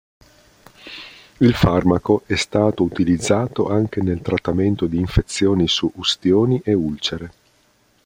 Il 1.41 1.53
farmaco 1.53 2.23
è 2.25 2.33
stato 2.33 2.81
utilizzato 2.81 3.69
anche 3.69 4.01
nel 4.01 4.23
trattamento 4.23 4.87
di 4.87 4.97
infezioni 4.97 5.67
su 5.67 5.91
ustioni 5.97 6.59
e 6.65 6.73
ulcere. 6.73 7.31